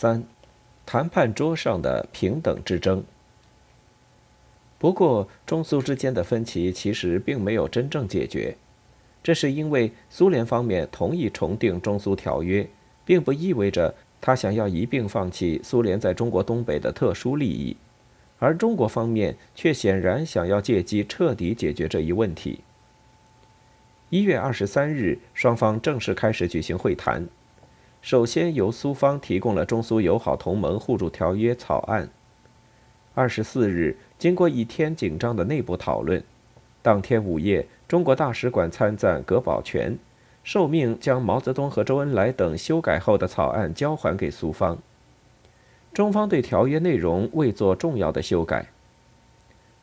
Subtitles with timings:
[0.00, 0.24] 三，
[0.86, 3.04] 谈判桌上的平等之争。
[4.78, 8.56] 不过，中苏之间的分歧其实并没有真正解决，
[9.22, 12.66] 这是因为苏联方面同意重订中苏条约，
[13.04, 17.76] 并不意味着他想要一并放弃苏联在中国东北的特殊利益，
[18.38, 22.60] 而中国方面却显然想要借机彻底解决这一问题。
[24.08, 27.28] 一月二十三日，双方正式开始举行会谈。
[28.02, 32.08] 首先由苏方提供了中苏友好同盟互助条约草案。
[33.14, 36.22] 二十四日，经过一天紧张的内部讨论，
[36.80, 39.98] 当天午夜，中国大使馆参赞葛宝全
[40.42, 44.78] 受命将毛泽东和周恩来等修改后的草案交还给苏方。
[45.92, 48.68] 中方对条约内容未做重要的修改，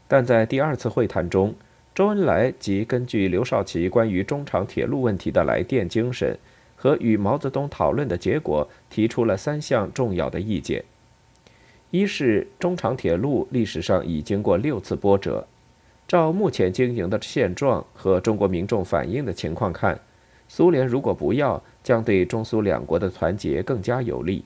[0.07, 1.53] 但在第二次会谈中，
[1.93, 6.39] 周恩来即根据刘少奇关于中长铁路问题的来电精神。
[6.79, 10.85] 和与毛泽东讨论的结果，提出了三项重要的意见：
[11.89, 15.47] 一是中长铁路历史上已经过六次波折，
[16.07, 19.99] 照目前经营的现状和中国民众反映的情况看，
[20.47, 24.43] 苏联如果不要，将对中苏两国的团结更加有利；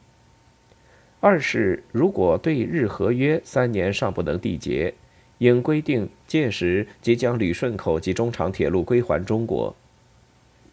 [1.20, 4.94] 二是如果对日合约三年尚不能缔结，
[5.40, 9.76] 应规定届时即将旅顺口及中长铁路归还中国；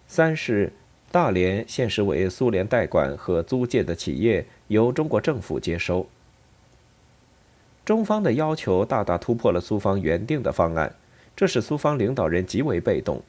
[0.07, 0.73] 三是。
[1.11, 6.07] 大连现实为苏联代管和租借的企业，由中国政府接收。
[7.85, 10.95] 中方的要求大大突破了苏方原定的方案，
[11.35, 13.23] 这使苏方领导人极为被动。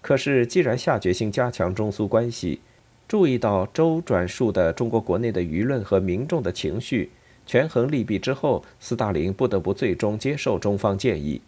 [0.00, 2.60] 可是，既然下决心加强中苏关系，
[3.06, 7.10] 注意到周转述的中国国内的舆论和民众的情绪，
[7.44, 11.42] 权衡利弊之后，斯大林不得不最终接受中方建议。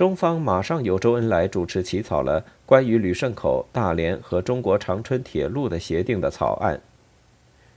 [0.00, 6.80] 中方马上由周恩来主持起草了关于旅顺口、大连和中国长春铁路的协定的草案。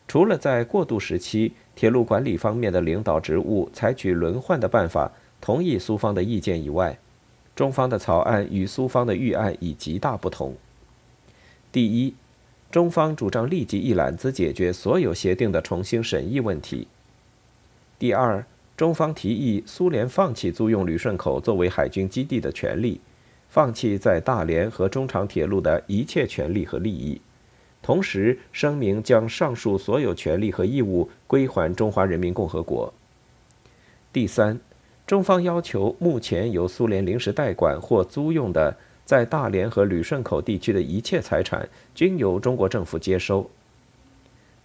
[0.07, 6.97] 除了在过渡时期铁路管理方面的领导职务采取轮换的办法，同意苏方的意见以外，
[7.57, 10.55] 中方的草案与苏方的预案已极大不同。
[11.73, 12.15] 第一，
[12.71, 16.87] 中方主张立即一揽子解决所有协定的重新审议问题。
[17.99, 18.45] 第二。
[18.75, 22.99] 中方提议苏联放弃租用旅顺口作为海军基地的权利，
[23.47, 27.21] 放弃在大连和中长铁路的一切权利和利益，
[27.83, 32.91] 同时声明将上述所有权利和义务归还中华人民共和国。
[34.11, 34.59] 第三，
[35.05, 43.47] 中方要求目前由苏联临时代管或租用的在大连和旅顺口地区的一切财产均由中国政府接收。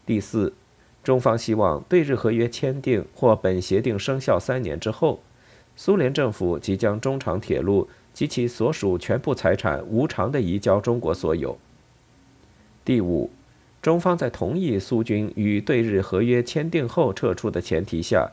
[0.07, 0.51] 第四。
[1.05, 5.23] 中方希望对日合约签订或本协定生效三年之后，
[5.75, 11.57] 苏联政府即将中长铁路及其所属全部财产无偿地移交中国所有。
[12.85, 13.31] 第五，
[13.81, 18.31] 中方在同意苏军与对日合约签订后撤出的前提下，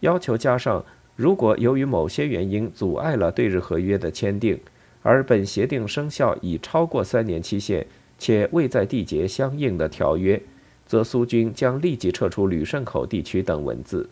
[0.00, 0.84] 要求加上，
[1.14, 4.58] 如果由于某些原因阻碍了对日合约的签订，
[5.02, 7.86] 而本协定生效已超过三年期限
[8.18, 10.42] 且未在缔结相应的条约。
[10.88, 14.08] 则苏军将立即撤出旅顺口地区等文字。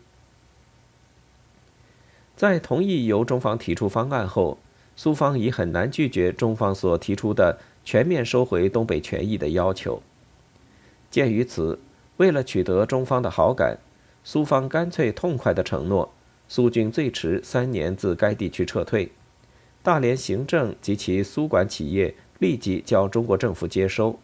[2.37, 4.59] 在同意由中方提出方案后，
[4.95, 10.03] 苏方已很难拒绝中方所提出的全面收回东北权益的要求。
[11.11, 11.79] 鉴于此，
[12.19, 13.79] 为了取得中方的好感，
[14.23, 16.13] 苏方干脆痛快地承诺，
[16.47, 19.11] 苏军最迟三年自该地区撤退，
[19.83, 24.19] 大连行政及其苏管企业立即交中国政府接收。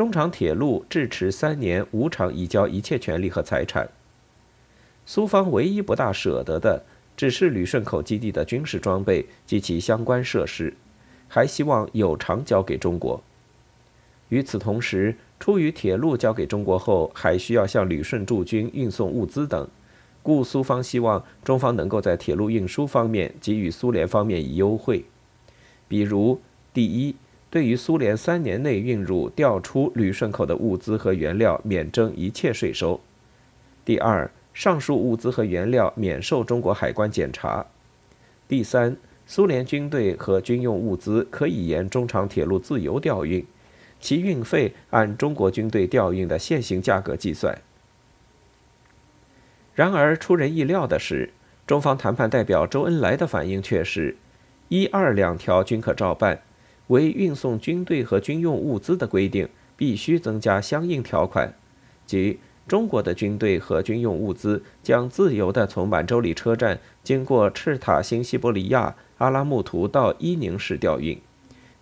[0.00, 3.86] 中长铁路至迟三年无偿移交一切权利和财产。
[5.04, 6.82] 苏方唯一不大舍得的，
[7.18, 10.72] 只是旅顺口基地的军事装备及其相关设施，
[11.28, 13.22] 还希望有偿交给中国。
[14.30, 19.68] 与此同时，出于铁路交给中国后还需要向旅顺驻军运送物资等，
[20.22, 25.04] 故苏方希望中方能够在铁路运输方面给予苏联方面以优惠，
[25.86, 26.40] 比如
[26.72, 27.14] 第一。
[27.50, 33.00] 对于苏联三年内运入、调出旅顺口的物资和原料，免征一切税收。
[33.84, 37.66] 第二，上述物资和原料免受中国海关检查。
[38.46, 38.96] 第三，
[39.26, 43.44] 苏联军队和军用物资可以沿中长铁路自由调运，
[44.00, 47.60] 其运费按中国军队调运的现行价格计算。
[49.74, 51.30] 然而，出人意料的是，
[51.66, 54.16] 中方谈判代表周恩来的反应却是：
[54.68, 56.42] 一二两条均可照办。
[56.90, 61.54] 为运送军队和军用物资的规定，必须增加相应条款，
[62.04, 71.16] 即中国的军队和军用物资将自由地从满洲里车站经过赤塔新西伯利亚、阿拉木图到伊宁市调运，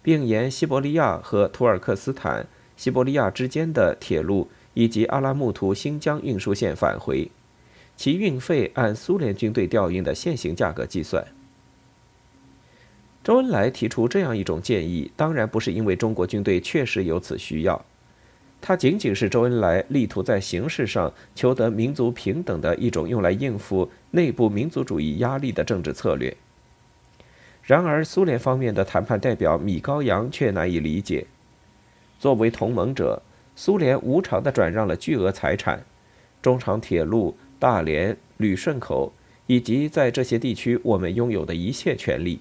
[0.02, 2.46] 并沿西伯利亚和土尔克斯坦、
[2.76, 7.30] 西伯利亚之间的铁路以及阿拉木图新疆运输线返回，
[7.96, 11.26] 其运费按苏联军队调运的现行价格计算。
[13.22, 17.84] 周恩来提出这样一种建议，当然不是因为中国军队确实有此需要，
[18.60, 26.34] 它仅仅是周恩来力图在形式上求得民族平等的一种用来应付内部民族主义压力的政治策略。
[27.62, 31.26] 然而，苏联方面的谈判代表米高扬却难以理解。
[32.18, 33.22] 作为同盟者，
[33.54, 35.84] 苏联无偿地转让了巨额财产，
[36.40, 39.12] 中长铁路、大连、旅顺口，
[39.46, 42.40] 以及在这些地区我们拥有的一切权利。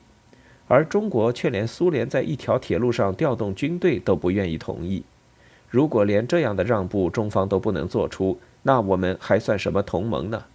[0.67, 5.03] 而中国却连苏联在一条铁路上调动军队都不愿意同意。
[5.69, 10.45] 如果连这样的让步中方都不能做出，那我们还算什么同盟呢？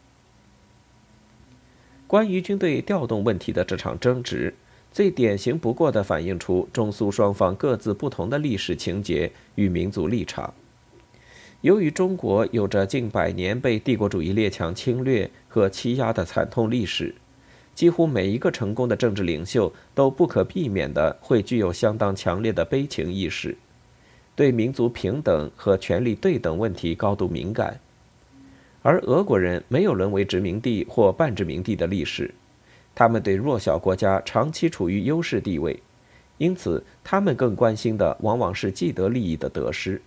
[2.07, 4.55] 关于军队调动问题的这场争执，
[4.91, 10.53] 最典型不过的反映出中苏双方各自不同的历史情节与民族立场。
[11.63, 17.15] 由于中国有着近百年被帝国主义列强侵略和欺压的惨痛历史。
[17.83, 23.57] 几乎每一个成功的政治领袖都不可避免地会具有相当强烈的悲情意识，
[24.37, 27.81] 对民族平等和权力对等问题高度敏感。
[28.83, 32.33] 而俄国人没有沦为殖民地或半殖民地的历史，
[32.95, 35.83] 他们对弱小国家长期处于优势地位，
[36.39, 40.01] 因此他们更关心的往往是既得利益的得失，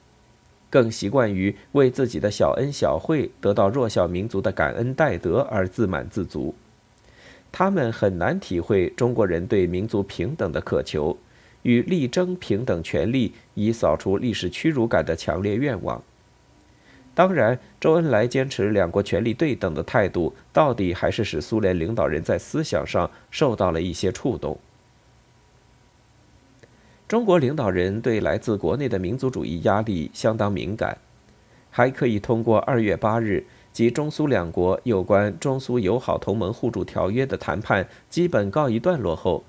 [0.69, 6.56] 更习惯于为自己的小恩小惠得到弱小民族的感恩戴德而自满自足。
[7.57, 11.18] 他们很难体会中国人对民族平等的渴求，
[11.62, 16.04] 与力争平等权利以扫除历史屈辱感的强烈愿望。
[17.13, 24.60] 当然，周恩来坚持两国权力对等的态度，到底还是使苏联领导人在思想上受到了一些触动。
[27.07, 30.98] 中国领导人对来自国内的民族主义压力相当敏感，
[31.72, 33.46] 还可以通过二月八日。
[33.75, 39.44] 及中苏两国有关中苏友好同盟互助条约的谈判基本告一段落后，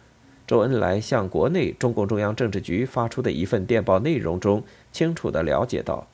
[0.49, 6.09] 周恩来向国内中共中央政治局发出的一份电报内容中，清楚地了解到，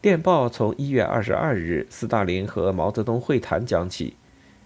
[0.00, 4.16] 电报从一月二十二日斯大林和毛泽东会谈讲起，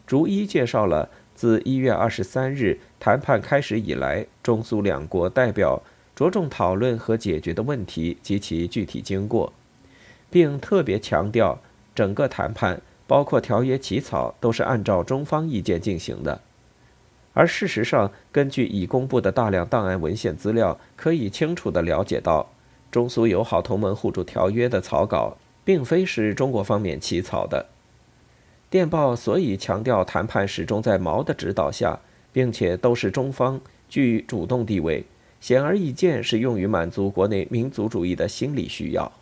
[0.07, 5.83] 逐一介绍了自一月二十三日谈判开始以来，中苏两国代表
[6.17, 9.53] 着重讨论和解决的问题及其具体经过，
[10.31, 11.61] 并特别强调。
[12.01, 16.41] 整个谈判，包括条约起草，都是按照中方意见进行的。
[17.35, 22.49] 而事实上，根据已公布的大量档案文献资料，可以清楚地了解到，
[22.91, 27.67] 中苏友好同盟互助条约的草稿，并非是中国方面起草的。
[28.71, 31.99] 电报所以强调谈判始终在毛的指导下，
[32.33, 33.61] 并且都是中方
[33.91, 35.05] 居主动地位，
[35.39, 39.13] 显而易见是用于满足国内民族主义的心理需要。